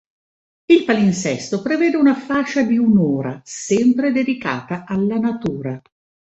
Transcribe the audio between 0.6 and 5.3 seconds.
Il palinsesto prevede una fascia di un'ora sempre dedicata alla